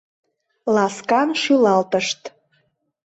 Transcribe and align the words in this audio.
Ласкан 0.73 1.29
шӱлалтышт. 1.41 2.21